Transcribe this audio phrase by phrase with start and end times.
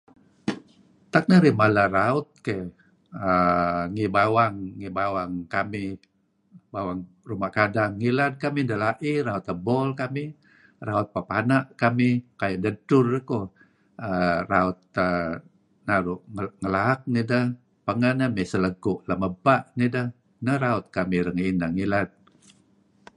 [1.13, 2.61] Tak narih mala raut keh
[3.27, 5.89] err ngi bawang kamih
[6.73, 10.29] bawang ruma' kadang ngilad, kamih dela'ih raut ebol kamih,
[10.87, 13.45] raut pepana' kamih, kayu' dedtur eh koh
[14.07, 15.31] err raut err
[15.87, 16.21] naru'
[16.61, 17.43] ngelaak nideh
[17.85, 20.07] pengeh mey selegku' lem ebpa' nideh.
[20.45, 22.09] Neh raut kamih renga' ineh ngilad.